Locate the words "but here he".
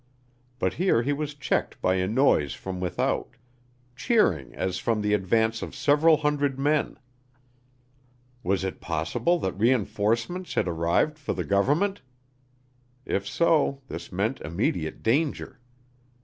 0.57-1.13